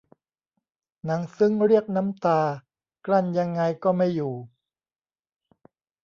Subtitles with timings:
[1.05, 2.41] หนังซึ้งเรียกน้ำตา
[3.05, 4.33] กลั้นยังไงก็ไม่อยู่